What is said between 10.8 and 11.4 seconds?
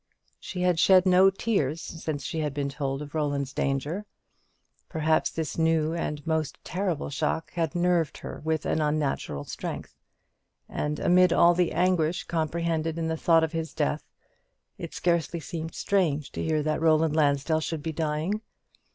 amid